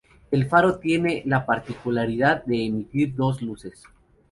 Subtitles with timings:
[0.31, 3.83] El faro tiene la particularidad de emitir dos luces.